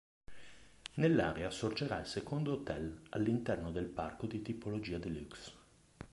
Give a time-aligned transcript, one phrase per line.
[0.95, 5.51] Nell'area sorgerà il secondo hotel all'interno del parco di tipologia deluxe.